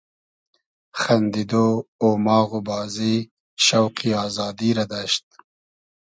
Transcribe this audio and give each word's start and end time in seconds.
خئندیدۉ, 1.01 1.53
اوماغ 2.03 2.49
و 2.57 2.61
بازی, 2.69 3.15
شۆقی 3.65 4.11
آزادی 4.25 4.69
رۂ 4.77 4.85
دئشت 4.91 5.25